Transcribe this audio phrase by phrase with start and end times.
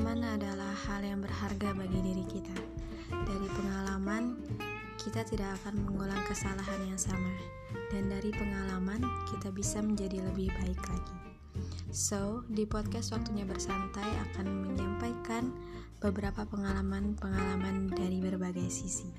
[0.00, 2.56] Pengalaman adalah hal yang berharga bagi diri kita.
[3.12, 4.32] Dari pengalaman,
[4.96, 7.28] kita tidak akan mengulang kesalahan yang sama,
[7.92, 11.16] dan dari pengalaman, kita bisa menjadi lebih baik lagi.
[11.92, 15.52] So, di podcast Waktunya Bersantai akan menyampaikan
[16.00, 19.12] beberapa pengalaman-pengalaman dari berbagai sisi.